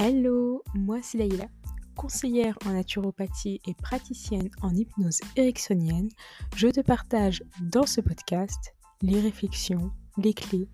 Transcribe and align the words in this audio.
Hello, 0.00 0.62
moi 0.76 0.98
c'est 1.02 1.18
Laïla, 1.18 1.48
conseillère 1.96 2.56
en 2.66 2.70
naturopathie 2.70 3.60
et 3.66 3.74
praticienne 3.74 4.48
en 4.62 4.72
hypnose 4.72 5.18
ericksonienne. 5.34 6.08
Je 6.54 6.68
te 6.68 6.80
partage 6.80 7.42
dans 7.60 7.84
ce 7.84 8.00
podcast 8.00 8.76
les 9.02 9.20
réflexions, 9.20 9.90
les 10.16 10.34
clés, 10.34 10.68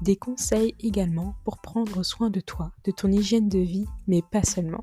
des 0.00 0.16
conseils 0.16 0.74
également 0.80 1.34
pour 1.44 1.58
prendre 1.58 2.02
soin 2.02 2.30
de 2.30 2.40
toi, 2.40 2.72
de 2.84 2.90
ton 2.90 3.12
hygiène 3.12 3.50
de 3.50 3.58
vie, 3.58 3.84
mais 4.06 4.22
pas 4.22 4.44
seulement. 4.44 4.82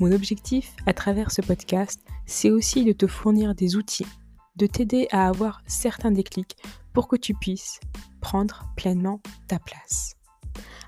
Mon 0.00 0.10
objectif 0.10 0.74
à 0.84 0.92
travers 0.92 1.30
ce 1.30 1.40
podcast, 1.40 2.00
c'est 2.26 2.50
aussi 2.50 2.84
de 2.84 2.90
te 2.90 3.06
fournir 3.06 3.54
des 3.54 3.76
outils, 3.76 4.08
de 4.56 4.66
t'aider 4.66 5.06
à 5.12 5.28
avoir 5.28 5.62
certains 5.68 6.10
déclics 6.10 6.56
pour 6.92 7.06
que 7.06 7.14
tu 7.14 7.32
puisses 7.32 7.78
prendre 8.20 8.64
pleinement 8.74 9.20
ta 9.46 9.60
place. 9.60 10.16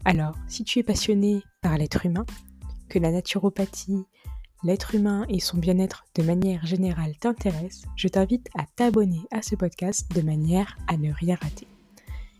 Alors, 0.04 0.36
si 0.48 0.64
tu 0.64 0.78
es 0.78 0.82
passionné 0.82 1.42
par 1.62 1.76
l'être 1.78 2.06
humain, 2.06 2.24
que 2.88 2.98
la 2.98 3.10
naturopathie, 3.10 4.04
l'être 4.62 4.94
humain 4.94 5.24
et 5.28 5.40
son 5.40 5.58
bien-être 5.58 6.04
de 6.14 6.22
manière 6.22 6.64
générale 6.64 7.16
t'intéressent, 7.18 7.86
je 7.96 8.08
t'invite 8.08 8.48
à 8.56 8.64
t'abonner 8.76 9.22
à 9.30 9.42
ce 9.42 9.54
podcast 9.54 10.10
de 10.14 10.22
manière 10.22 10.76
à 10.86 10.96
ne 10.96 11.12
rien 11.12 11.36
rater. 11.40 11.66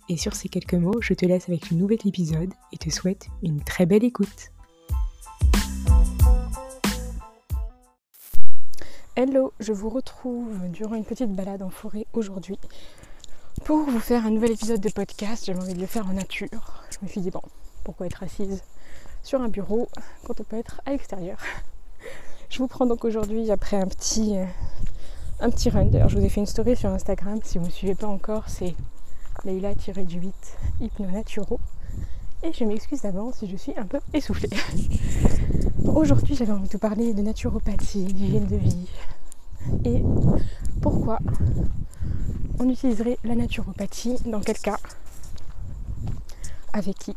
Et 0.08 0.16
sur 0.16 0.34
ces 0.34 0.48
quelques 0.48 0.74
mots, 0.74 1.00
je 1.00 1.14
te 1.14 1.26
laisse 1.26 1.48
avec 1.48 1.70
le 1.70 1.76
nouvel 1.76 1.98
épisode 2.04 2.52
et 2.72 2.78
te 2.78 2.90
souhaite 2.90 3.28
une 3.42 3.62
très 3.62 3.86
belle 3.86 4.04
écoute. 4.04 4.52
Hello, 9.16 9.52
je 9.58 9.72
vous 9.72 9.88
retrouve 9.88 10.68
durant 10.68 10.94
une 10.94 11.04
petite 11.04 11.32
balade 11.32 11.62
en 11.62 11.70
forêt 11.70 12.06
aujourd'hui 12.12 12.58
pour 13.64 13.78
vous 13.78 13.98
faire 13.98 14.26
un 14.26 14.30
nouvel 14.30 14.52
épisode 14.52 14.80
de 14.80 14.90
podcast. 14.90 15.46
J'avais 15.46 15.58
envie 15.58 15.74
de 15.74 15.80
le 15.80 15.86
faire 15.86 16.06
en 16.06 16.12
nature. 16.12 16.85
Je 17.00 17.04
me 17.04 17.10
suis 17.10 17.20
dit, 17.20 17.30
bon, 17.30 17.42
pourquoi 17.84 18.06
être 18.06 18.22
assise 18.22 18.62
sur 19.22 19.40
un 19.40 19.48
bureau 19.48 19.88
quand 20.24 20.40
on 20.40 20.44
peut 20.44 20.56
être 20.56 20.80
à 20.86 20.92
l'extérieur? 20.92 21.38
Je 22.48 22.58
vous 22.58 22.68
prends 22.68 22.86
donc 22.86 23.04
aujourd'hui 23.04 23.50
après 23.50 23.76
un 23.76 23.86
petit, 23.86 24.38
euh, 24.38 24.44
un 25.40 25.50
petit 25.50 25.68
run. 25.68 25.86
D'ailleurs, 25.86 26.08
je 26.08 26.18
vous 26.18 26.24
ai 26.24 26.28
fait 26.28 26.40
une 26.40 26.46
story 26.46 26.76
sur 26.76 26.90
Instagram. 26.90 27.40
Si 27.42 27.58
vous 27.58 27.64
ne 27.64 27.68
me 27.68 27.72
suivez 27.72 27.94
pas 27.94 28.06
encore, 28.06 28.44
c'est 28.46 28.74
Leila-du-8 29.44 30.32
Hypnonaturo. 30.80 31.60
Et 32.42 32.52
je 32.52 32.64
m'excuse 32.64 33.02
d'avance 33.02 33.36
si 33.36 33.50
je 33.50 33.56
suis 33.56 33.76
un 33.76 33.84
peu 33.84 33.98
essoufflée. 34.14 34.48
Aujourd'hui, 35.84 36.34
j'avais 36.34 36.52
envie 36.52 36.68
de 36.68 36.72
vous 36.72 36.78
parler 36.78 37.12
de 37.12 37.22
naturopathie, 37.22 38.04
d'hygiène 38.04 38.46
de 38.46 38.56
vie. 38.56 38.88
Et 39.84 40.02
pourquoi 40.80 41.18
on 42.58 42.68
utiliserait 42.68 43.18
la 43.24 43.34
naturopathie 43.34 44.16
Dans 44.24 44.40
quel 44.40 44.58
cas? 44.58 44.78
Avec 46.76 46.98
qui 46.98 47.16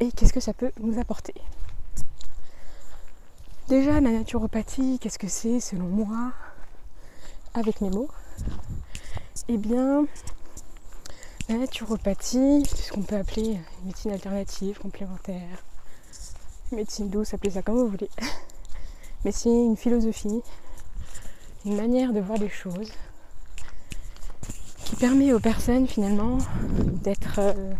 Et 0.00 0.10
qu'est-ce 0.12 0.32
que 0.32 0.40
ça 0.40 0.54
peut 0.54 0.72
nous 0.80 0.98
apporter 0.98 1.34
Déjà, 3.68 4.00
la 4.00 4.10
naturopathie, 4.10 4.98
qu'est-ce 4.98 5.18
que 5.18 5.28
c'est 5.28 5.60
selon 5.60 5.84
moi 5.84 6.32
Avec 7.52 7.82
mes 7.82 7.90
mots? 7.90 8.08
Eh 9.48 9.58
bien, 9.58 10.06
la 11.50 11.58
naturopathie, 11.58 12.64
c'est 12.66 12.84
ce 12.84 12.92
qu'on 12.92 13.02
peut 13.02 13.16
appeler 13.16 13.60
médecine 13.84 14.12
alternative, 14.12 14.78
complémentaire, 14.78 15.62
médecine 16.72 17.10
douce, 17.10 17.34
appelez 17.34 17.50
ça 17.50 17.60
comme 17.60 17.76
vous 17.76 17.88
voulez. 17.88 18.08
Mais 19.26 19.32
c'est 19.32 19.50
une 19.50 19.76
philosophie, 19.76 20.40
une 21.66 21.76
manière 21.76 22.14
de 22.14 22.20
voir 22.20 22.38
les 22.38 22.48
choses 22.48 22.90
qui 24.86 24.96
permet 24.96 25.34
aux 25.34 25.40
personnes 25.40 25.86
finalement 25.86 26.38
d'être, 27.02 27.38
euh, 27.40 27.74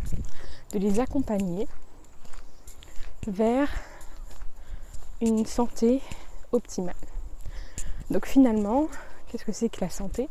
de 0.72 0.78
les 0.78 1.00
accompagner 1.00 1.68
vers 3.26 3.68
une 5.20 5.46
santé 5.46 6.00
optimale. 6.52 6.94
Donc 8.10 8.26
finalement, 8.26 8.88
qu'est-ce 9.26 9.44
que 9.44 9.52
c'est 9.52 9.68
que 9.68 9.80
la 9.80 9.90
santé? 9.90 10.28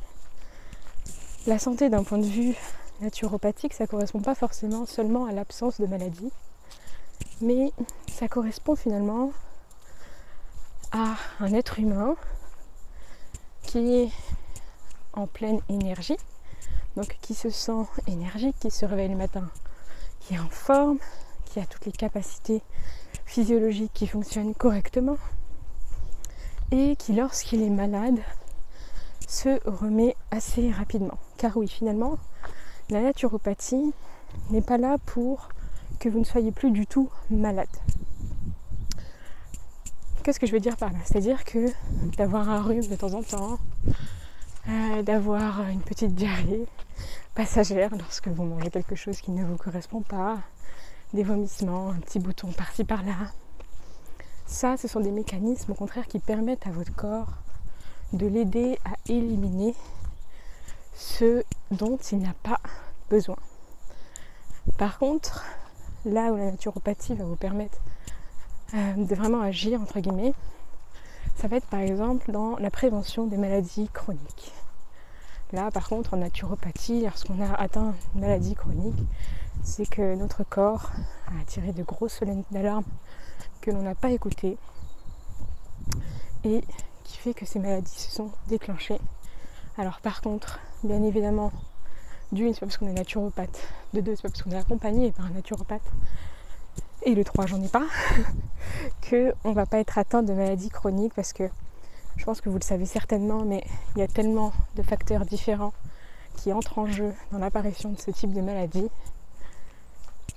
La 1.47 1.59
santé 1.59 1.89
d'un 1.89 2.03
point 2.03 2.17
de 2.17 2.25
vue 2.25 2.55
naturopathique, 3.01 3.73
ça 3.73 3.83
ne 3.83 3.87
correspond 3.87 4.21
pas 4.21 4.35
forcément 4.35 4.85
seulement 4.85 5.25
à 5.25 5.31
l'absence 5.31 5.79
de 5.79 5.85
maladie, 5.85 6.31
mais 7.41 7.71
ça 8.11 8.27
correspond 8.27 8.75
finalement 8.75 9.31
à 10.91 11.15
un 11.39 11.53
être 11.53 11.79
humain 11.79 12.15
qui 13.63 13.95
est 13.95 14.11
en 15.13 15.27
pleine 15.27 15.59
énergie, 15.69 16.17
donc 16.95 17.17
qui 17.21 17.33
se 17.33 17.49
sent 17.49 17.85
énergique, 18.07 18.55
qui 18.59 18.71
se 18.71 18.85
réveille 18.85 19.09
le 19.09 19.17
matin, 19.17 19.49
qui 20.25 20.35
est 20.35 20.39
en 20.39 20.49
forme, 20.49 20.97
qui 21.45 21.59
a 21.59 21.65
toutes 21.65 21.85
les 21.85 21.91
capacités 21.91 22.61
physiologiques 23.25 23.91
qui 23.93 24.07
fonctionnent 24.07 24.53
correctement, 24.53 25.17
et 26.71 26.95
qui 26.95 27.13
lorsqu'il 27.13 27.61
est 27.61 27.69
malade 27.69 28.19
se 29.27 29.59
remet 29.69 30.15
assez 30.31 30.71
rapidement. 30.71 31.17
Car 31.37 31.55
oui, 31.57 31.67
finalement, 31.67 32.17
la 32.89 33.01
naturopathie 33.01 33.93
n'est 34.49 34.61
pas 34.61 34.77
là 34.77 34.97
pour 35.05 35.49
que 35.99 36.09
vous 36.09 36.19
ne 36.19 36.23
soyez 36.23 36.51
plus 36.51 36.71
du 36.71 36.87
tout 36.87 37.09
malade. 37.29 37.67
Qu'est-ce 40.23 40.39
que 40.39 40.47
je 40.47 40.51
veux 40.51 40.59
dire 40.59 40.77
par 40.77 40.91
là? 40.91 40.99
C'est-à-dire 41.05 41.43
que 41.43 41.67
d'avoir 42.17 42.49
un 42.49 42.61
rhume 42.61 42.87
de 42.87 42.95
temps 42.95 43.13
en 43.13 43.21
temps, 43.21 43.59
euh, 44.67 45.03
d'avoir 45.03 45.61
une 45.69 45.81
petite 45.81 46.15
diarrhée 46.15 46.65
passagère 47.35 47.91
lorsque 47.95 48.27
vous 48.27 48.43
mangez 48.43 48.71
quelque 48.71 48.95
chose 48.95 49.21
qui 49.21 49.31
ne 49.31 49.45
vous 49.45 49.57
correspond 49.57 50.01
pas, 50.01 50.39
des 51.13 51.23
vomissements, 51.23 51.89
un 51.91 51.99
petit 51.99 52.19
bouton 52.19 52.51
par-ci 52.51 52.83
par-là. 52.83 53.31
Ça, 54.47 54.77
ce 54.77 54.87
sont 54.87 54.99
des 54.99 55.11
mécanismes 55.11 55.71
au 55.71 55.75
contraire 55.75 56.07
qui 56.07 56.19
permettent 56.19 56.65
à 56.67 56.71
votre 56.71 56.95
corps 56.95 57.33
de 58.13 58.27
l'aider 58.27 58.79
à 58.85 58.95
éliminer 59.07 59.75
ce 60.95 61.43
dont 61.71 61.97
il 62.11 62.19
n'a 62.19 62.33
pas 62.41 62.59
besoin. 63.09 63.37
Par 64.77 64.97
contre, 64.97 65.43
là 66.05 66.31
où 66.31 66.37
la 66.37 66.51
naturopathie 66.51 67.13
va 67.13 67.25
vous 67.25 67.35
permettre 67.35 67.77
euh, 68.73 68.93
de 68.95 69.15
vraiment 69.15 69.41
agir, 69.41 69.79
entre 69.81 69.99
guillemets, 69.99 70.33
ça 71.35 71.47
va 71.47 71.57
être 71.57 71.67
par 71.67 71.81
exemple 71.81 72.31
dans 72.31 72.57
la 72.57 72.71
prévention 72.71 73.27
des 73.27 73.37
maladies 73.37 73.89
chroniques. 73.93 74.53
Là, 75.53 75.69
par 75.71 75.87
contre, 75.87 76.13
en 76.13 76.17
naturopathie, 76.17 77.01
lorsqu'on 77.01 77.39
a 77.41 77.53
atteint 77.53 77.93
une 78.13 78.21
maladie 78.21 78.55
chronique, 78.55 79.03
c'est 79.63 79.87
que 79.87 80.15
notre 80.15 80.43
corps 80.43 80.91
a 81.27 81.45
tiré 81.45 81.71
de 81.71 81.83
grosses 81.83 82.13
sonnette 82.13 82.45
d'alarme 82.51 82.83
que 83.61 83.71
l'on 83.71 83.81
n'a 83.81 83.95
pas 83.95 84.09
écoutées 84.11 84.57
et 86.43 86.63
qui 87.03 87.17
fait 87.17 87.33
que 87.33 87.45
ces 87.45 87.59
maladies 87.59 87.89
se 87.89 88.11
sont 88.11 88.31
déclenchées. 88.47 88.99
Alors 89.77 89.99
par 89.99 90.21
contre, 90.21 90.59
bien 90.83 91.03
évidemment, 91.03 91.51
d'une, 92.31 92.53
c'est 92.53 92.59
pas 92.59 92.65
parce 92.65 92.77
qu'on 92.77 92.87
est 92.87 92.93
naturopathe. 92.93 93.67
De 93.93 94.01
deux, 94.01 94.15
c'est 94.15 94.23
pas 94.23 94.29
parce 94.29 94.41
qu'on 94.41 94.51
est 94.51 94.57
accompagné 94.57 95.11
par 95.11 95.25
un 95.25 95.31
naturopathe. 95.31 95.91
Et 97.05 97.13
le 97.13 97.23
trois, 97.23 97.45
j'en 97.45 97.61
ai 97.61 97.67
pas. 97.67 97.85
qu'on 99.09 99.53
va 99.53 99.67
pas 99.67 99.79
être 99.79 99.97
atteint 99.99 100.23
de 100.23 100.33
maladies 100.33 100.69
chroniques 100.69 101.13
parce 101.13 101.33
que 101.33 101.43
je 102.17 102.25
pense 102.25 102.41
que 102.41 102.49
vous 102.49 102.57
le 102.57 102.63
savez 102.63 102.85
certainement, 102.85 103.45
mais 103.45 103.63
il 103.95 103.99
y 103.99 104.01
a 104.01 104.07
tellement 104.07 104.53
de 104.75 104.81
facteurs 104.81 105.25
différents 105.25 105.73
qui 106.37 106.51
entrent 106.51 106.79
en 106.79 106.87
jeu 106.87 107.13
dans 107.31 107.37
l'apparition 107.37 107.91
de 107.91 107.99
ce 107.99 108.09
type 108.09 108.33
de 108.33 108.41
maladie 108.41 108.89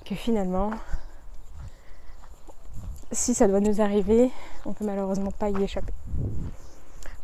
que 0.05 0.13
finalement, 0.13 0.71
si 3.11 3.33
ça 3.33 3.47
doit 3.47 3.59
nous 3.59 3.81
arriver, 3.81 4.31
on 4.65 4.73
peut 4.73 4.85
malheureusement 4.85 5.31
pas 5.31 5.49
y 5.49 5.63
échapper. 5.63 5.93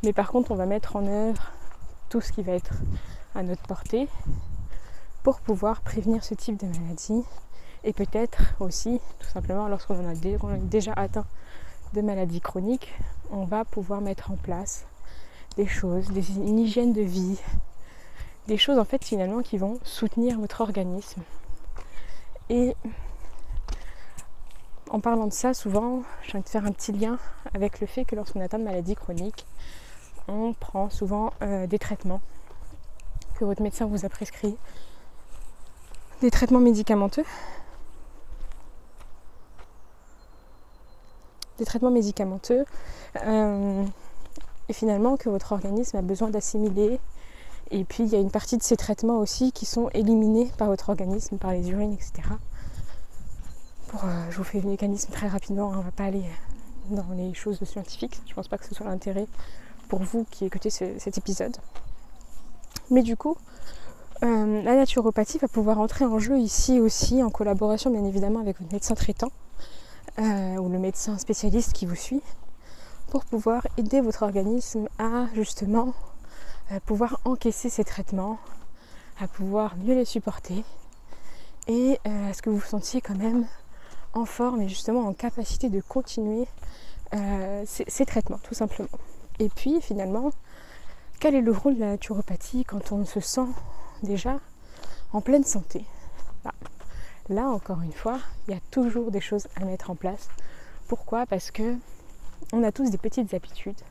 Mais 0.03 0.13
par 0.13 0.31
contre, 0.31 0.51
on 0.51 0.55
va 0.55 0.65
mettre 0.65 0.95
en 0.95 1.05
œuvre 1.05 1.51
tout 2.09 2.21
ce 2.21 2.31
qui 2.31 2.41
va 2.41 2.53
être 2.53 2.73
à 3.35 3.43
notre 3.43 3.63
portée 3.63 4.07
pour 5.23 5.39
pouvoir 5.39 5.81
prévenir 5.81 6.23
ce 6.23 6.33
type 6.33 6.57
de 6.57 6.67
maladie 6.67 7.23
et 7.85 7.93
peut-être 7.93 8.41
aussi, 8.59 8.99
tout 9.19 9.27
simplement, 9.27 9.67
lorsqu'on 9.67 10.09
a, 10.09 10.15
déjà 10.57 10.93
atteint 10.93 11.25
de 11.93 12.01
maladies 12.01 12.41
chroniques, 12.41 12.91
on 13.29 13.45
va 13.45 13.63
pouvoir 13.63 14.01
mettre 14.01 14.31
en 14.31 14.35
place 14.35 14.85
des 15.55 15.67
choses, 15.67 16.09
des, 16.09 16.31
une 16.31 16.59
hygiène 16.59 16.93
de 16.93 17.01
vie, 17.01 17.39
des 18.47 18.57
choses 18.57 18.79
en 18.79 18.85
fait 18.85 19.03
finalement 19.05 19.41
qui 19.41 19.57
vont 19.57 19.79
soutenir 19.83 20.39
votre 20.39 20.61
organisme. 20.61 21.21
Et 22.49 22.75
en 24.89 24.99
parlant 24.99 25.27
de 25.27 25.33
ça, 25.33 25.53
souvent, 25.53 26.01
j'ai 26.23 26.37
envie 26.37 26.43
de 26.43 26.49
faire 26.49 26.65
un 26.65 26.71
petit 26.71 26.91
lien 26.91 27.19
avec 27.53 27.79
le 27.81 27.87
fait 27.87 28.03
que 28.03 28.15
lorsqu'on 28.15 28.41
atteint 28.41 28.59
de 28.59 28.63
maladies 28.63 28.95
chroniques, 28.95 29.45
on 30.27 30.53
prend 30.53 30.89
souvent 30.89 31.33
euh, 31.43 31.67
des 31.67 31.77
traitements 31.79 32.21
que 33.35 33.45
votre 33.45 33.61
médecin 33.61 33.85
vous 33.85 34.05
a 34.05 34.09
prescrits 34.09 34.57
des 36.21 36.31
traitements 36.31 36.59
médicamenteux. 36.59 37.25
Des 41.57 41.65
traitements 41.65 41.91
médicamenteux. 41.91 42.65
Euh, 43.25 43.85
et 44.67 44.73
finalement 44.73 45.17
que 45.17 45.29
votre 45.29 45.51
organisme 45.51 45.97
a 45.97 46.01
besoin 46.01 46.29
d'assimiler. 46.29 46.99
Et 47.71 47.83
puis 47.83 48.03
il 48.03 48.09
y 48.09 48.15
a 48.15 48.19
une 48.19 48.31
partie 48.31 48.57
de 48.57 48.63
ces 48.63 48.77
traitements 48.77 49.17
aussi 49.19 49.51
qui 49.51 49.65
sont 49.65 49.89
éliminés 49.93 50.51
par 50.57 50.67
votre 50.67 50.89
organisme, 50.89 51.37
par 51.37 51.51
les 51.51 51.69
urines, 51.71 51.93
etc. 51.93 52.29
pour, 53.87 54.05
euh, 54.05 54.07
je 54.29 54.37
vous 54.37 54.43
fais 54.43 54.61
le 54.61 54.69
mécanisme 54.69 55.11
très 55.11 55.27
rapidement, 55.27 55.71
hein, 55.73 55.77
on 55.77 55.79
ne 55.79 55.83
va 55.83 55.91
pas 55.91 56.05
aller 56.05 56.23
dans 56.91 57.07
les 57.15 57.33
choses 57.33 57.63
scientifiques, 57.63 58.19
je 58.25 58.31
ne 58.31 58.35
pense 58.35 58.47
pas 58.47 58.57
que 58.57 58.65
ce 58.65 58.75
soit 58.75 58.85
l'intérêt 58.85 59.25
pour 59.87 59.99
vous 60.03 60.25
qui 60.29 60.45
écoutez 60.45 60.69
cet 60.69 61.17
épisode. 61.17 61.57
Mais 62.91 63.01
du 63.01 63.17
coup, 63.17 63.35
euh, 64.23 64.61
la 64.61 64.75
naturopathie 64.75 65.39
va 65.39 65.47
pouvoir 65.47 65.79
entrer 65.79 66.05
en 66.05 66.19
jeu 66.19 66.37
ici 66.37 66.79
aussi 66.79 67.23
en 67.23 67.29
collaboration 67.29 67.89
bien 67.89 68.05
évidemment 68.05 68.39
avec 68.39 68.59
votre 68.59 68.71
médecin 68.71 68.95
traitant 68.95 69.31
euh, 70.19 70.57
ou 70.57 70.69
le 70.69 70.79
médecin 70.79 71.17
spécialiste 71.17 71.73
qui 71.73 71.85
vous 71.85 71.95
suit 71.95 72.21
pour 73.09 73.25
pouvoir 73.25 73.67
aider 73.77 74.01
votre 74.01 74.23
organisme 74.23 74.87
à 74.97 75.27
justement 75.33 75.93
euh, 76.71 76.79
pouvoir 76.85 77.19
encaisser 77.25 77.69
ces 77.69 77.83
traitements, 77.83 78.37
à 79.19 79.27
pouvoir 79.27 79.75
mieux 79.77 79.95
les 79.95 80.05
supporter 80.05 80.63
et 81.67 81.99
à 82.05 82.33
ce 82.33 82.41
que 82.41 82.49
vous 82.49 82.57
vous 82.57 82.65
sentiez 82.65 83.01
quand 83.01 83.17
même 83.17 83.47
en 84.13 84.25
forme 84.25 84.61
et 84.61 84.69
justement 84.69 85.07
en 85.07 85.13
capacité 85.13 85.69
de 85.69 85.81
continuer 85.81 86.47
ces 87.65 88.05
traitements 88.05 88.39
tout 88.43 88.53
simplement. 88.53 88.89
Et 89.39 89.49
puis 89.49 89.81
finalement, 89.81 90.31
quel 91.19 91.35
est 91.35 91.41
le 91.41 91.51
rôle 91.51 91.75
de 91.75 91.79
la 91.79 91.91
naturopathie 91.91 92.65
quand 92.65 92.91
on 92.91 93.05
se 93.05 93.19
sent 93.19 93.47
déjà 94.03 94.39
en 95.13 95.21
pleine 95.21 95.43
santé? 95.43 95.85
Bah, 96.43 96.53
Là, 97.29 97.49
encore 97.49 97.81
une 97.81 97.91
fois, 97.91 98.19
il 98.47 98.53
y 98.53 98.57
a 98.57 98.61
toujours 98.69 99.09
des 99.09 99.21
choses 99.21 99.47
à 99.55 99.65
mettre 99.65 99.89
en 99.89 99.95
place. 99.95 100.29
Pourquoi? 100.87 101.25
Parce 101.25 101.49
que 101.49 101.75
on 102.53 102.63
a 102.63 102.71
tous 102.71 102.91
des 102.91 102.99
petites 102.99 103.33
habitudes 103.33 103.81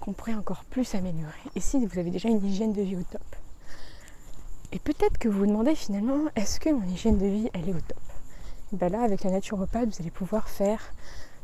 qu'on 0.00 0.12
pourrait 0.12 0.34
encore 0.34 0.64
plus 0.64 0.94
améliorer. 0.94 1.32
Et 1.56 1.60
si 1.60 1.84
vous 1.84 1.98
avez 1.98 2.10
déjà 2.10 2.28
une 2.28 2.44
hygiène 2.44 2.74
de 2.74 2.82
vie 2.82 2.96
au 2.96 3.02
top, 3.02 3.22
et 4.70 4.78
peut-être 4.78 5.16
que 5.16 5.28
vous 5.28 5.38
vous 5.38 5.46
demandez 5.46 5.74
finalement, 5.74 6.28
est-ce 6.36 6.60
que 6.60 6.68
mon 6.68 6.86
hygiène 6.86 7.16
de 7.16 7.26
vie, 7.26 7.50
elle 7.54 7.70
est 7.70 7.74
au 7.74 7.80
top? 7.80 8.02
Et 8.72 8.76
bien 8.76 8.90
Là, 8.90 9.02
avec 9.02 9.24
la 9.24 9.30
naturopathe, 9.30 9.88
vous 9.88 10.02
allez 10.02 10.10
pouvoir 10.10 10.50
faire 10.50 10.92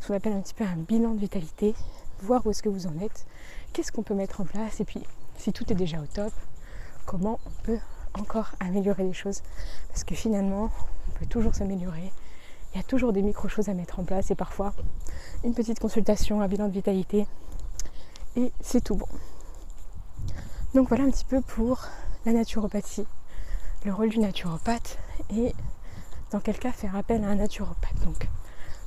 ce 0.00 0.08
qu'on 0.08 0.14
appelle 0.14 0.34
un 0.34 0.42
petit 0.42 0.52
peu 0.52 0.64
un 0.64 0.76
bilan 0.76 1.14
de 1.14 1.20
vitalité, 1.20 1.74
voir 2.20 2.46
où 2.46 2.50
est-ce 2.50 2.62
que 2.62 2.68
vous 2.68 2.86
en 2.86 2.98
êtes, 3.00 3.24
qu'est-ce 3.72 3.92
qu'on 3.92 4.02
peut 4.02 4.14
mettre 4.14 4.42
en 4.42 4.44
place, 4.44 4.80
et 4.80 4.84
puis 4.84 5.02
si 5.38 5.54
tout 5.54 5.72
est 5.72 5.74
déjà 5.74 5.98
au 6.00 6.06
top, 6.06 6.34
comment 7.06 7.40
on 7.46 7.62
peut 7.62 7.78
encore 8.18 8.52
améliorer 8.60 9.04
les 9.04 9.12
choses. 9.12 9.42
Parce 9.88 10.04
que 10.04 10.14
finalement, 10.14 10.70
on 11.08 11.18
peut 11.18 11.26
toujours 11.26 11.54
s'améliorer. 11.54 12.12
Il 12.72 12.78
y 12.78 12.80
a 12.80 12.84
toujours 12.84 13.12
des 13.12 13.22
micro-choses 13.22 13.68
à 13.68 13.74
mettre 13.74 14.00
en 14.00 14.04
place 14.04 14.30
et 14.30 14.34
parfois 14.34 14.74
une 15.44 15.54
petite 15.54 15.78
consultation, 15.78 16.40
un 16.40 16.48
bilan 16.48 16.66
de 16.68 16.72
vitalité 16.72 17.26
et 18.36 18.52
c'est 18.60 18.82
tout 18.82 18.96
bon. 18.96 19.06
Donc 20.74 20.88
voilà 20.88 21.04
un 21.04 21.10
petit 21.10 21.24
peu 21.24 21.40
pour 21.40 21.86
la 22.26 22.32
naturopathie, 22.32 23.06
le 23.84 23.94
rôle 23.94 24.08
du 24.08 24.18
naturopathe 24.18 24.98
et 25.30 25.54
dans 26.32 26.40
quel 26.40 26.58
cas 26.58 26.72
faire 26.72 26.96
appel 26.96 27.22
à 27.22 27.28
un 27.28 27.36
naturopathe. 27.36 28.00
Donc 28.04 28.28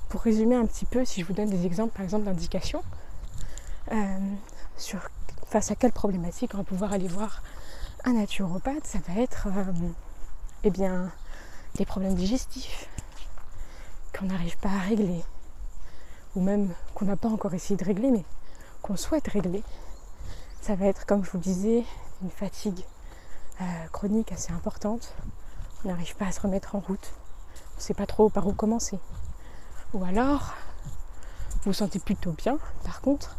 pour 0.10 0.22
résumer 0.22 0.56
un 0.56 0.66
petit 0.66 0.86
peu, 0.86 1.06
si 1.06 1.22
je 1.22 1.26
vous 1.26 1.34
donne 1.34 1.50
des 1.50 1.66
exemples 1.66 1.94
par 1.94 2.04
exemple 2.04 2.26
d'indications 2.26 2.84
euh, 3.94 4.18
sur 4.76 5.00
face 5.46 5.72
à 5.72 5.76
quelle 5.76 5.94
problématique 5.94 6.52
on 6.56 6.58
va 6.58 6.64
pouvoir 6.66 6.92
aller 6.92 7.08
voir 7.08 7.42
un 8.08 8.14
naturopathe, 8.14 8.86
ça 8.86 9.00
va 9.06 9.22
être 9.22 9.48
euh, 9.48 9.74
eh 10.64 10.70
bien, 10.70 11.12
des 11.76 11.86
problèmes 11.86 12.16
digestifs 12.16 12.88
qu'on 14.18 14.28
n'arrive 14.28 14.58
pas 14.60 14.70
à 14.70 14.80
régler, 14.80 15.26
ou 16.34 16.42
même 16.42 16.74
qu'on 16.96 17.04
n'a 17.04 17.18
pas 17.18 17.28
encore 17.28 17.54
essayé 17.54 17.76
de 17.76 17.84
régler, 17.84 18.12
mais 18.12 18.24
qu'on 18.82 18.96
souhaite 18.96 19.28
régler. 19.28 19.62
Ça 20.62 20.76
va 20.76 20.86
être, 20.86 21.06
comme 21.06 21.26
je 21.26 21.32
vous 21.32 21.38
le 21.38 21.44
disais, 21.44 21.84
une 22.22 22.30
fatigue 22.30 22.86
euh, 23.60 23.66
chronique 23.92 24.32
assez 24.32 24.54
importante. 24.54 25.14
On 25.84 25.90
n'arrive 25.90 26.16
pas 26.16 26.28
à 26.28 26.32
se 26.32 26.40
remettre 26.40 26.76
en 26.76 26.80
route. 26.80 27.14
On 27.74 27.78
ne 27.78 27.82
sait 27.82 27.94
pas 27.94 28.06
trop 28.06 28.30
par 28.30 28.48
où 28.48 28.54
commencer. 28.54 29.00
Ou 29.94 30.06
alors, 30.06 30.54
vous 31.56 31.72
vous 31.72 31.74
sentez 31.74 32.00
plutôt 32.00 32.32
bien, 32.32 32.58
par 32.86 33.02
contre, 33.02 33.36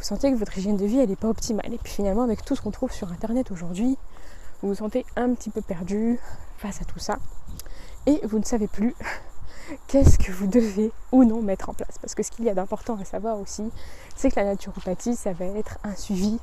vous 0.00 0.06
sentez 0.06 0.32
que 0.32 0.36
votre 0.36 0.56
hygiène 0.56 0.78
de 0.78 0.86
vie 0.86 1.06
n'est 1.06 1.14
pas 1.14 1.28
optimale. 1.28 1.74
Et 1.74 1.76
puis 1.76 1.92
finalement 1.92 2.22
avec 2.22 2.42
tout 2.42 2.56
ce 2.56 2.62
qu'on 2.62 2.70
trouve 2.70 2.90
sur 2.90 3.12
internet 3.12 3.50
aujourd'hui, 3.50 3.98
vous 4.62 4.68
vous 4.68 4.74
sentez 4.74 5.06
un 5.16 5.34
petit 5.34 5.50
peu 5.50 5.62
perdu 5.62 6.18
face 6.58 6.82
à 6.82 6.84
tout 6.84 6.98
ça. 6.98 7.18
Et 8.06 8.20
vous 8.26 8.38
ne 8.38 8.44
savez 8.44 8.66
plus 8.66 8.94
qu'est-ce 9.86 10.18
que 10.18 10.32
vous 10.32 10.46
devez 10.46 10.92
ou 11.12 11.24
non 11.24 11.42
mettre 11.42 11.70
en 11.70 11.74
place. 11.74 11.98
Parce 12.00 12.14
que 12.14 12.22
ce 12.22 12.30
qu'il 12.30 12.44
y 12.44 12.50
a 12.50 12.54
d'important 12.54 12.98
à 13.00 13.04
savoir 13.04 13.38
aussi, 13.38 13.70
c'est 14.16 14.30
que 14.30 14.36
la 14.36 14.44
naturopathie, 14.44 15.16
ça 15.16 15.32
va 15.32 15.46
être 15.46 15.78
un 15.84 15.94
suivi 15.94 16.38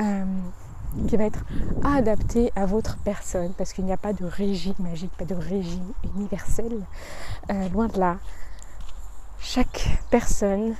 euh, 0.00 0.24
qui 1.08 1.16
va 1.16 1.24
être 1.24 1.44
adapté 1.84 2.52
à 2.56 2.66
votre 2.66 2.98
personne. 2.98 3.52
Parce 3.54 3.72
qu'il 3.72 3.84
n'y 3.84 3.92
a 3.92 3.96
pas 3.96 4.12
de 4.12 4.24
régime 4.24 4.74
magique, 4.78 5.12
pas 5.16 5.24
de 5.24 5.34
régime 5.34 5.92
universel. 6.16 6.84
Euh, 7.50 7.68
loin 7.70 7.88
de 7.88 7.98
là. 7.98 8.18
Chaque 9.40 9.98
personne 10.10 10.74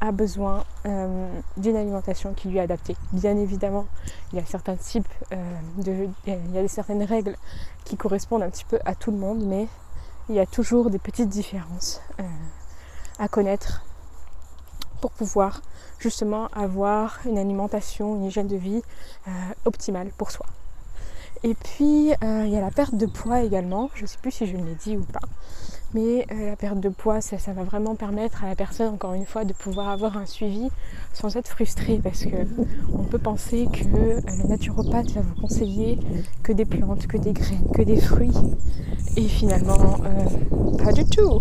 a 0.00 0.12
besoin 0.12 0.64
euh, 0.86 1.40
d'une 1.56 1.76
alimentation 1.76 2.34
qui 2.34 2.48
lui 2.48 2.58
est 2.58 2.62
adaptée. 2.62 2.96
Bien 3.12 3.36
évidemment, 3.36 3.86
il 4.32 4.38
y 4.38 4.42
a 4.42 4.44
certains 4.44 4.76
types 4.76 5.08
euh, 5.32 5.36
de, 5.78 6.08
il 6.26 6.50
y 6.52 6.58
a 6.58 6.68
certaines 6.68 7.02
règles 7.02 7.36
qui 7.84 7.96
correspondent 7.96 8.42
un 8.42 8.50
petit 8.50 8.64
peu 8.64 8.78
à 8.84 8.94
tout 8.94 9.10
le 9.10 9.18
monde, 9.18 9.44
mais 9.44 9.68
il 10.28 10.34
y 10.34 10.40
a 10.40 10.46
toujours 10.46 10.90
des 10.90 10.98
petites 10.98 11.28
différences 11.28 12.00
euh, 12.20 12.24
à 13.18 13.28
connaître 13.28 13.84
pour 15.00 15.10
pouvoir 15.10 15.60
justement 15.98 16.48
avoir 16.48 17.18
une 17.26 17.38
alimentation, 17.38 18.16
une 18.16 18.24
hygiène 18.24 18.48
de 18.48 18.56
vie 18.56 18.82
optimale 19.64 20.10
pour 20.16 20.30
soi. 20.30 20.46
Et 21.42 21.54
puis 21.54 22.12
il 22.22 22.48
y 22.48 22.56
a 22.56 22.60
la 22.60 22.70
perte 22.70 22.94
de 22.94 23.04
poids 23.04 23.42
également, 23.42 23.90
je 23.94 24.02
ne 24.02 24.06
sais 24.06 24.16
plus 24.16 24.30
si 24.30 24.46
je 24.46 24.56
l'ai 24.56 24.74
dit 24.74 24.96
ou 24.96 25.04
pas. 25.04 25.20
Mais 25.94 26.26
euh, 26.32 26.46
la 26.50 26.56
perte 26.56 26.80
de 26.80 26.88
poids, 26.88 27.20
ça, 27.20 27.36
va 27.52 27.62
vraiment 27.62 27.94
permettre 27.94 28.42
à 28.42 28.48
la 28.48 28.56
personne, 28.56 28.92
encore 28.94 29.14
une 29.14 29.26
fois, 29.26 29.44
de 29.44 29.52
pouvoir 29.52 29.88
avoir 29.88 30.16
un 30.16 30.26
suivi 30.26 30.68
sans 31.12 31.36
être 31.36 31.46
frustré. 31.46 32.00
Parce 32.02 32.24
que 32.24 32.36
on 32.92 33.04
peut 33.04 33.18
penser 33.18 33.68
que 33.72 33.84
euh, 33.84 34.20
le 34.42 34.48
naturopathe 34.48 35.12
va 35.12 35.20
vous 35.20 35.40
conseiller 35.40 36.00
que 36.42 36.52
des 36.52 36.64
plantes, 36.64 37.06
que 37.06 37.16
des 37.16 37.32
graines, 37.32 37.70
que 37.72 37.82
des 37.82 38.00
fruits. 38.00 38.32
Et 39.16 39.28
finalement, 39.28 39.98
euh, 40.04 40.84
pas 40.84 40.92
du 40.92 41.04
tout. 41.04 41.40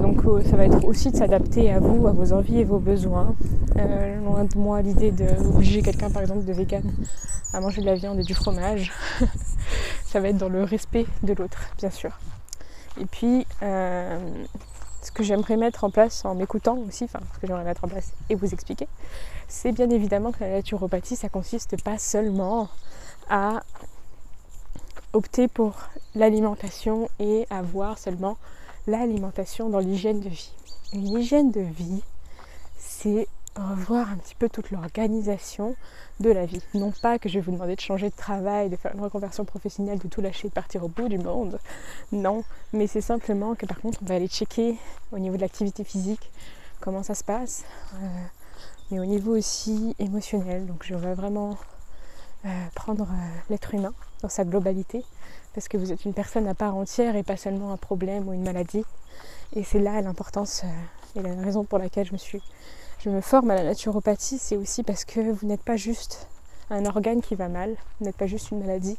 donc 0.00 0.22
ça 0.46 0.56
va 0.56 0.64
être 0.64 0.82
aussi 0.86 1.10
de 1.10 1.16
s'adapter 1.16 1.70
à 1.70 1.78
vous, 1.78 2.06
à 2.06 2.12
vos 2.12 2.32
envies 2.32 2.60
et 2.60 2.64
vos 2.64 2.78
besoins. 2.78 3.34
loin 4.24 4.44
de 4.44 4.58
moi 4.58 4.80
l'idée 4.80 5.10
d'obliger 5.10 5.82
quelqu'un, 5.82 6.08
par 6.08 6.22
exemple, 6.22 6.44
de 6.46 6.52
vegan 6.54 6.82
à 7.52 7.60
manger 7.60 7.82
de 7.82 7.86
la 7.86 7.94
viande 7.94 8.18
et 8.18 8.24
du 8.24 8.34
fromage. 8.34 8.92
ça 10.06 10.20
va 10.20 10.28
être 10.28 10.38
dans 10.38 10.48
le 10.48 10.64
respect 10.64 11.04
de 11.22 11.34
l'autre, 11.34 11.58
bien 11.78 11.90
sûr. 11.90 12.18
Et 13.00 13.06
puis, 13.06 13.46
euh, 13.62 14.44
ce 15.02 15.10
que 15.10 15.22
j'aimerais 15.22 15.56
mettre 15.56 15.84
en 15.84 15.90
place 15.90 16.24
en 16.24 16.34
m'écoutant 16.34 16.78
aussi, 16.78 17.04
enfin, 17.04 17.20
ce 17.34 17.40
que 17.40 17.46
j'aimerais 17.46 17.64
mettre 17.64 17.84
en 17.84 17.88
place 17.88 18.12
et 18.30 18.34
vous 18.34 18.52
expliquer, 18.52 18.88
c'est 19.48 19.72
bien 19.72 19.90
évidemment 19.90 20.32
que 20.32 20.40
la 20.40 20.50
naturopathie, 20.50 21.16
ça 21.16 21.28
consiste 21.28 21.82
pas 21.82 21.98
seulement 21.98 22.68
à 23.28 23.62
opter 25.12 25.48
pour 25.48 25.74
l'alimentation 26.14 27.08
et 27.18 27.46
avoir 27.50 27.98
seulement 27.98 28.36
l'alimentation 28.86 29.68
dans 29.68 29.78
l'hygiène 29.78 30.20
de 30.20 30.28
vie. 30.28 30.50
Une 30.92 31.18
hygiène 31.18 31.50
de 31.50 31.60
vie, 31.60 32.02
c'est 32.78 33.28
revoir 33.56 34.10
un 34.10 34.16
petit 34.16 34.34
peu 34.34 34.48
toute 34.48 34.70
l'organisation 34.70 35.76
de 36.20 36.30
la 36.30 36.46
vie. 36.46 36.62
Non 36.74 36.92
pas 37.02 37.18
que 37.18 37.28
je 37.28 37.34
vais 37.34 37.40
vous 37.40 37.52
demander 37.52 37.76
de 37.76 37.80
changer 37.80 38.10
de 38.10 38.14
travail, 38.16 38.68
de 38.68 38.76
faire 38.76 38.94
une 38.94 39.00
reconversion 39.00 39.44
professionnelle, 39.44 39.98
de 39.98 40.08
tout 40.08 40.20
lâcher, 40.20 40.48
de 40.48 40.52
partir 40.52 40.84
au 40.84 40.88
bout 40.88 41.08
du 41.08 41.18
monde. 41.18 41.58
Non, 42.12 42.44
mais 42.72 42.86
c'est 42.86 43.00
simplement 43.00 43.54
que 43.54 43.66
par 43.66 43.80
contre 43.80 44.00
on 44.02 44.06
va 44.06 44.16
aller 44.16 44.28
checker 44.28 44.76
au 45.12 45.18
niveau 45.18 45.36
de 45.36 45.42
l'activité 45.42 45.84
physique 45.84 46.30
comment 46.80 47.02
ça 47.02 47.14
se 47.14 47.24
passe, 47.24 47.64
euh, 47.94 48.06
mais 48.90 49.00
au 49.00 49.06
niveau 49.06 49.36
aussi 49.36 49.94
émotionnel. 49.98 50.66
Donc 50.66 50.84
je 50.84 50.94
vais 50.94 51.14
vraiment 51.14 51.56
euh, 52.44 52.66
prendre 52.74 53.04
euh, 53.04 53.38
l'être 53.48 53.72
humain 53.74 53.94
dans 54.20 54.28
sa 54.28 54.44
globalité, 54.44 55.04
parce 55.54 55.68
que 55.68 55.78
vous 55.78 55.92
êtes 55.92 56.04
une 56.04 56.12
personne 56.12 56.46
à 56.46 56.54
part 56.54 56.76
entière 56.76 57.16
et 57.16 57.22
pas 57.22 57.36
seulement 57.36 57.72
un 57.72 57.76
problème 57.76 58.28
ou 58.28 58.32
une 58.32 58.42
maladie. 58.42 58.84
Et 59.54 59.64
c'est 59.64 59.78
là 59.78 60.00
l'importance 60.02 60.64
et 61.16 61.22
la 61.22 61.34
raison 61.42 61.64
pour 61.64 61.78
laquelle 61.78 62.06
je 62.06 62.12
me 62.12 62.18
suis 62.18 62.42
je 63.04 63.10
me 63.10 63.20
forme 63.20 63.50
à 63.50 63.54
la 63.54 63.64
naturopathie, 63.64 64.38
c'est 64.38 64.56
aussi 64.56 64.82
parce 64.82 65.04
que 65.04 65.20
vous 65.30 65.46
n'êtes 65.46 65.62
pas 65.62 65.76
juste 65.76 66.26
un 66.70 66.86
organe 66.86 67.20
qui 67.20 67.34
va 67.34 67.48
mal, 67.48 67.76
vous 68.00 68.06
n'êtes 68.06 68.16
pas 68.16 68.26
juste 68.26 68.50
une 68.50 68.60
maladie, 68.60 68.96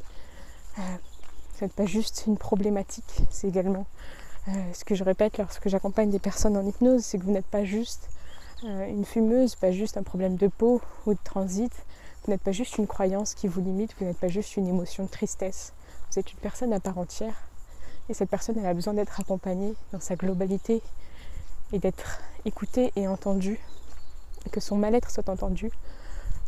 euh, 0.78 0.82
vous 0.82 1.64
n'êtes 1.64 1.74
pas 1.74 1.86
juste 1.86 2.22
une 2.28 2.36
problématique, 2.36 3.22
c'est 3.30 3.48
également 3.48 3.84
euh, 4.46 4.52
ce 4.74 4.84
que 4.84 4.94
je 4.94 5.02
répète 5.02 5.38
lorsque 5.38 5.68
j'accompagne 5.68 6.10
des 6.10 6.20
personnes 6.20 6.56
en 6.56 6.64
hypnose, 6.64 7.02
c'est 7.02 7.18
que 7.18 7.24
vous 7.24 7.32
n'êtes 7.32 7.46
pas 7.46 7.64
juste 7.64 8.08
euh, 8.62 8.86
une 8.86 9.04
fumeuse, 9.04 9.56
pas 9.56 9.72
juste 9.72 9.96
un 9.96 10.04
problème 10.04 10.36
de 10.36 10.46
peau 10.46 10.80
ou 11.06 11.14
de 11.14 11.18
transit, 11.24 11.72
vous 12.24 12.30
n'êtes 12.30 12.42
pas 12.42 12.52
juste 12.52 12.78
une 12.78 12.86
croyance 12.86 13.34
qui 13.34 13.48
vous 13.48 13.60
limite, 13.60 13.92
vous 13.98 14.06
n'êtes 14.06 14.18
pas 14.18 14.28
juste 14.28 14.56
une 14.56 14.68
émotion 14.68 15.02
de 15.02 15.10
tristesse, 15.10 15.72
vous 16.12 16.20
êtes 16.20 16.32
une 16.32 16.38
personne 16.38 16.72
à 16.72 16.78
part 16.78 16.98
entière 16.98 17.34
et 18.08 18.14
cette 18.14 18.30
personne 18.30 18.64
a 18.64 18.72
besoin 18.72 18.94
d'être 18.94 19.18
accompagnée 19.18 19.74
dans 19.90 19.98
sa 19.98 20.14
globalité 20.14 20.80
et 21.72 21.80
d'être 21.80 22.20
écoutée 22.44 22.92
et 22.94 23.08
entendue 23.08 23.58
que 24.50 24.60
son 24.60 24.76
mal-être 24.76 25.10
soit 25.10 25.28
entendu 25.28 25.70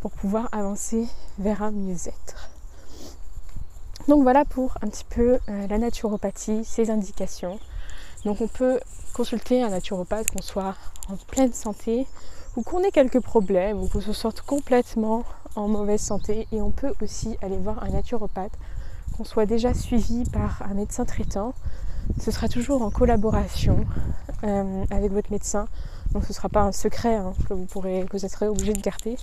pour 0.00 0.10
pouvoir 0.10 0.48
avancer 0.52 1.06
vers 1.38 1.62
un 1.62 1.70
mieux-être. 1.70 2.50
Donc 4.06 4.22
voilà 4.22 4.44
pour 4.44 4.74
un 4.80 4.88
petit 4.88 5.04
peu 5.04 5.38
euh, 5.48 5.66
la 5.68 5.78
naturopathie, 5.78 6.64
ses 6.64 6.90
indications. 6.90 7.58
Donc 8.24 8.40
on 8.40 8.48
peut 8.48 8.80
consulter 9.12 9.62
un 9.62 9.70
naturopathe 9.70 10.30
qu'on 10.30 10.42
soit 10.42 10.74
en 11.08 11.16
pleine 11.16 11.52
santé 11.52 12.06
ou 12.56 12.62
qu'on 12.62 12.82
ait 12.82 12.90
quelques 12.90 13.20
problèmes 13.20 13.82
ou 13.82 13.88
qu'on 13.88 14.00
se 14.00 14.12
sente 14.12 14.40
complètement 14.42 15.24
en 15.56 15.68
mauvaise 15.68 16.00
santé 16.00 16.46
et 16.52 16.62
on 16.62 16.70
peut 16.70 16.94
aussi 17.02 17.36
aller 17.42 17.56
voir 17.56 17.82
un 17.82 17.90
naturopathe 17.90 18.52
qu'on 19.16 19.24
soit 19.24 19.46
déjà 19.46 19.74
suivi 19.74 20.24
par 20.30 20.62
un 20.62 20.74
médecin 20.74 21.04
traitant. 21.04 21.52
Ce 22.18 22.30
sera 22.30 22.48
toujours 22.48 22.82
en 22.82 22.90
collaboration 22.90 23.84
euh, 24.44 24.84
avec 24.90 25.12
votre 25.12 25.30
médecin. 25.30 25.68
Donc 26.12 26.24
ce 26.24 26.28
ne 26.28 26.34
sera 26.34 26.48
pas 26.48 26.62
un 26.62 26.72
secret 26.72 27.16
hein, 27.16 27.34
que 27.48 27.54
vous 27.54 27.66
pourrez, 27.66 28.06
que 28.08 28.16
vous 28.16 28.28
serez 28.28 28.48
obligé 28.48 28.72
de 28.72 28.80
garder. 28.80 29.16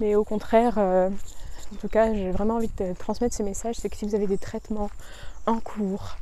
Mais 0.00 0.14
au 0.14 0.24
contraire, 0.24 0.74
euh, 0.78 1.08
en 1.72 1.76
tout 1.76 1.88
cas, 1.88 2.12
j'ai 2.12 2.30
vraiment 2.30 2.56
envie 2.56 2.70
de 2.78 2.92
transmettre 2.94 3.34
ce 3.34 3.42
message, 3.42 3.76
c'est 3.78 3.88
que 3.88 3.96
si 3.96 4.04
vous 4.04 4.14
avez 4.14 4.26
des 4.26 4.38
traitements 4.38 4.90
en 5.46 5.58
cours, 5.58 6.16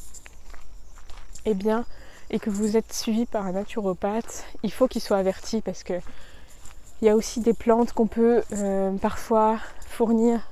eh 1.44 1.54
bien, 1.54 1.84
et 2.30 2.38
que 2.38 2.50
vous 2.50 2.76
êtes 2.76 2.92
suivi 2.92 3.26
par 3.26 3.46
un 3.46 3.52
naturopathe, 3.52 4.44
il 4.62 4.72
faut 4.72 4.86
qu'il 4.86 5.02
soit 5.02 5.16
averti 5.16 5.60
parce 5.60 5.82
que 5.82 5.94
il 7.02 7.06
y 7.06 7.08
a 7.08 7.16
aussi 7.16 7.40
des 7.40 7.54
plantes 7.54 7.92
qu'on 7.92 8.06
peut 8.06 8.42
euh, 8.52 8.92
parfois 8.98 9.58
fournir 9.86 10.50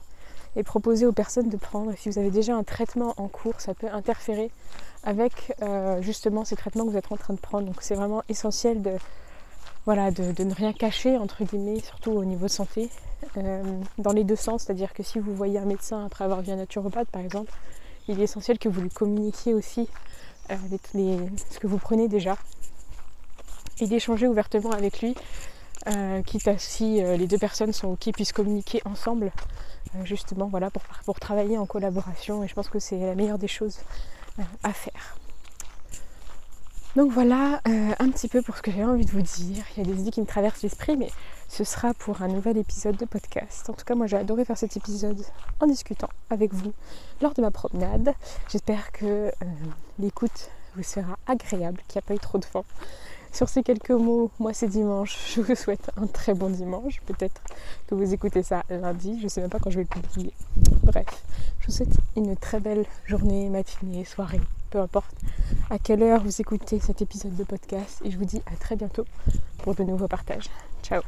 et 0.57 0.63
proposer 0.63 1.05
aux 1.05 1.13
personnes 1.13 1.51
de 1.51 1.57
prendre. 1.59 1.93
si 1.97 2.09
vous 2.09 2.19
avez 2.19 2.31
déjà 2.31 2.57
un 2.57 2.65
traitement 2.65 3.15
en 3.19 3.29
cours, 3.29 3.61
ça 3.61 3.75
peut 3.75 3.89
interférer 3.93 4.51
avec 5.05 5.55
euh, 5.63 6.01
justement 6.01 6.45
ces 6.45 6.57
traitements 6.57 6.85
que 6.87 6.91
vous 6.91 6.97
êtes 6.97 7.13
en 7.13 7.17
train 7.17 7.35
de 7.35 7.39
prendre. 7.39 7.67
Donc 7.67 7.77
c'est 7.81 7.95
vraiment 7.95 8.23
essentiel 8.29 8.83
de, 8.83 8.93
voilà, 9.89 10.11
de, 10.11 10.45
ne 10.45 10.53
rien 10.53 10.75
cacher, 10.75 11.17
entre 11.17 11.45
guillemets, 11.45 11.81
surtout 11.81 12.11
au 12.11 12.23
niveau 12.27 12.47
santé, 12.47 12.91
euh, 13.39 13.63
dans 13.97 14.13
les 14.13 14.23
deux 14.23 14.37
sens. 14.37 14.65
C'est-à-dire 14.65 14.93
que 14.93 15.03
si 15.03 15.19
vous 15.19 15.35
voyez 15.35 15.59
un 15.59 15.65
médecin 15.65 16.05
après 16.05 16.25
avoir 16.25 16.43
vu 16.43 16.53
un 16.53 16.57
naturopathe, 16.57 17.09
par 17.09 17.23
exemple, 17.23 17.51
il 18.07 18.21
est 18.21 18.25
essentiel 18.25 18.59
que 18.59 18.69
vous 18.69 18.83
lui 18.83 18.91
communiquiez 18.91 19.55
aussi 19.55 19.89
euh, 20.51 20.57
ce 21.51 21.59
que 21.59 21.67
vous 21.67 21.79
prenez 21.79 22.07
déjà 22.07 22.37
et 23.81 23.87
d'échanger 23.87 24.29
ouvertement 24.29 24.73
avec 24.73 25.01
lui, 25.01 25.15
euh, 25.87 26.21
quitte 26.21 26.49
à 26.49 26.59
si 26.59 27.01
les 27.01 27.27
deux 27.27 27.39
personnes 27.39 27.73
sont 27.73 27.97
qui 27.97 28.13
puissent 28.13 28.35
communiquer 28.35 28.83
ensemble, 28.85 29.33
justement 30.05 30.49
voilà 30.49 30.69
pour 31.07 31.19
travailler 31.19 31.57
en 31.57 31.65
collaboration 31.65 32.45
et 32.45 32.49
je 32.49 32.53
pense 32.53 32.69
que 32.69 32.79
c'est 32.79 32.99
la 32.99 33.15
meilleure 33.15 33.39
des 33.39 33.49
choses 33.49 33.79
à 34.63 34.75
faire. 34.75 35.17
Donc 36.97 37.13
voilà 37.13 37.61
un 37.65 38.11
petit 38.11 38.29
peu 38.29 38.43
pour 38.43 38.57
ce 38.57 38.63
que 38.63 38.71
j'avais 38.71 38.85
envie 38.85 39.05
de 39.05 39.11
vous 39.11 39.23
dire. 39.23 39.65
Il 39.77 39.87
y 39.87 39.91
a 39.91 39.93
des 39.95 40.01
idées 40.01 40.11
qui 40.11 40.21
me 40.21 40.27
traversent 40.27 40.63
l'esprit, 40.63 40.97
mais 40.97 41.11
ce 41.49 41.65
sera 41.65 41.95
pour 41.95 42.23
un 42.23 42.29
nouvel 42.29 42.57
épisode 42.57 42.97
de 42.97 43.05
podcast. 43.05 43.69
En 43.71 43.73
tout 43.73 43.85
cas, 43.85 43.95
moi 43.95 44.07
j'ai 44.07 44.17
adoré 44.17 44.45
faire 44.45 44.59
cet 44.59 44.77
épisode 44.77 45.23
en 45.61 45.67
discutant 45.67 46.09
avec 46.31 46.53
vous 46.53 46.73
lors 47.23 47.35
de 47.35 47.43
ma 47.43 47.51
promenade. 47.51 48.15
J'espère 48.51 48.91
que 48.93 49.05
euh, 49.05 49.31
l'écoute 49.99 50.51
vous 50.77 50.83
sera 50.83 51.19
agréable, 51.27 51.81
qu'il 51.89 51.99
n'y 51.99 52.05
a 52.05 52.09
pas 52.09 52.15
eu 52.15 52.19
trop 52.19 52.39
de 52.39 52.47
vent. 52.53 52.65
Sur 53.33 53.49
ces 53.49 53.63
quelques 53.63 53.91
mots, 53.91 54.31
moi 54.39 54.53
c'est 54.53 54.69
dimanche, 54.69 55.17
je 55.35 55.41
vous 55.41 55.55
souhaite 55.55 55.91
un 55.97 56.07
très 56.07 56.35
bon 56.35 56.51
dimanche. 56.51 57.01
Peut-être 57.07 57.41
que 57.87 57.95
vous 57.95 58.13
écoutez 58.13 58.43
ça 58.43 58.63
lundi, 58.71 59.19
je 59.19 59.25
ne 59.25 59.29
sais 59.29 59.41
même 59.41 59.51
pas 59.51 59.59
quand 59.59 59.71
je 59.71 59.81
vais 59.81 59.87
le 59.95 60.01
publier. 60.01 60.33
Bref, 60.83 61.07
je 61.61 61.67
vous 61.67 61.73
souhaite 61.73 61.97
une 62.17 62.37
très 62.37 62.61
belle 62.61 62.87
journée, 63.07 63.49
matinée, 63.49 64.05
soirée, 64.05 64.41
peu 64.71 64.81
importe 64.81 65.15
à 65.71 65.79
quelle 65.79 66.03
heure 66.03 66.23
vous 66.23 66.41
écoutez 66.41 66.81
cet 66.81 67.03
épisode 67.03 67.37
de 67.37 67.45
podcast. 67.45 68.01
Et 68.05 68.11
je 68.11 68.19
vous 68.19 68.25
dis 68.25 68.43
à 68.47 68.57
très 68.57 68.77
bientôt 68.77 69.05
pour 69.59 69.75
de 69.75 69.83
nouveaux 69.83 70.09
partages. 70.09 70.49
Ciao 70.83 71.03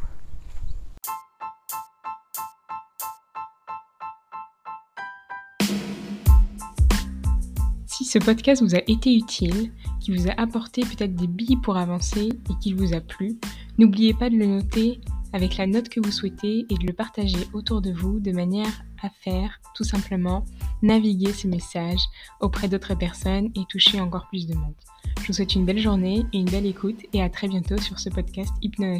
Si 8.00 8.06
ce 8.06 8.18
podcast 8.18 8.62
vous 8.62 8.74
a 8.74 8.80
été 8.86 9.14
utile, 9.14 9.70
qui 10.00 10.16
vous 10.16 10.26
a 10.26 10.40
apporté 10.40 10.80
peut-être 10.80 11.14
des 11.14 11.26
billes 11.26 11.58
pour 11.58 11.76
avancer 11.76 12.30
et 12.30 12.54
qu'il 12.58 12.74
vous 12.74 12.94
a 12.94 13.00
plu, 13.02 13.38
n'oubliez 13.76 14.14
pas 14.14 14.30
de 14.30 14.36
le 14.36 14.46
noter 14.46 15.02
avec 15.34 15.58
la 15.58 15.66
note 15.66 15.90
que 15.90 16.00
vous 16.00 16.10
souhaitez 16.10 16.60
et 16.60 16.74
de 16.76 16.86
le 16.86 16.94
partager 16.94 17.36
autour 17.52 17.82
de 17.82 17.92
vous 17.92 18.18
de 18.18 18.32
manière 18.32 18.84
à 19.02 19.10
faire 19.10 19.60
tout 19.74 19.84
simplement 19.84 20.46
naviguer 20.80 21.34
ce 21.34 21.46
message 21.46 22.00
auprès 22.40 22.68
d'autres 22.68 22.94
personnes 22.94 23.50
et 23.54 23.66
toucher 23.68 24.00
encore 24.00 24.28
plus 24.28 24.46
de 24.46 24.54
monde. 24.54 24.72
Je 25.20 25.26
vous 25.26 25.32
souhaite 25.34 25.54
une 25.54 25.66
belle 25.66 25.78
journée 25.78 26.24
et 26.32 26.38
une 26.38 26.48
belle 26.48 26.64
écoute 26.64 27.02
et 27.12 27.22
à 27.22 27.28
très 27.28 27.48
bientôt 27.48 27.76
sur 27.76 27.98
ce 27.98 28.08
podcast 28.08 28.54
Hypno 28.62 28.96